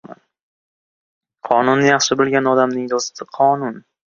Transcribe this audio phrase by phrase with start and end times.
[1.49, 3.79] Qonunni yaxshi bilgan odamning do‘sti— qonun.